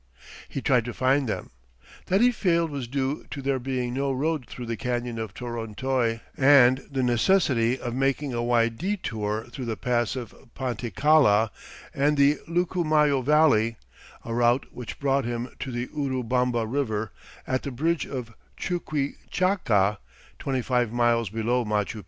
[0.49, 1.51] He tried to find them.
[2.07, 6.21] That he failed was due to there being no road through the canyon of Torontoy
[6.35, 11.51] and the necessity of making a wide detour through the pass of Panticalla
[11.93, 13.75] and the Lucumayo Valley,
[14.25, 17.11] a route which brought him to the Urubamba River
[17.45, 19.99] at the bridge of Chuquichaca,
[20.39, 21.99] twenty five miles below Machu Picchu.